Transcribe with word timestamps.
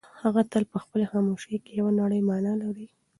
هغه 0.21 0.41
تل 0.51 0.63
په 0.73 0.77
خپلې 0.83 1.05
خاموشۍ 1.11 1.57
کې 1.63 1.71
یوه 1.79 1.91
نړۍ 2.01 2.21
مانا 2.29 2.53
لري. 2.63 2.87